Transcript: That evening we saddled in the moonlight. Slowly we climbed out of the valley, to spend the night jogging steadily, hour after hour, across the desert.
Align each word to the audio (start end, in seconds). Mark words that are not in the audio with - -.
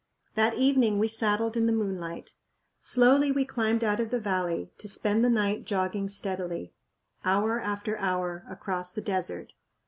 That 0.33 0.55
evening 0.55 0.97
we 0.97 1.07
saddled 1.07 1.55
in 1.55 1.67
the 1.67 1.71
moonlight. 1.71 2.33
Slowly 2.79 3.31
we 3.31 3.45
climbed 3.45 3.83
out 3.83 3.99
of 3.99 4.09
the 4.09 4.19
valley, 4.19 4.71
to 4.79 4.89
spend 4.89 5.23
the 5.23 5.29
night 5.29 5.63
jogging 5.63 6.09
steadily, 6.09 6.73
hour 7.23 7.59
after 7.59 7.95
hour, 7.97 8.43
across 8.49 8.91
the 8.91 9.01
desert. 9.01 9.53